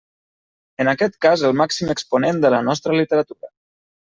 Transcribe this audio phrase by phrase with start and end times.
[0.83, 3.53] En aquest cas el màxim exponent de la nostra literatura.